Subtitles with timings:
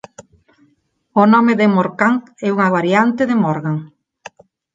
[1.21, 3.77] O nome de Morcant é unha variante de Morgan.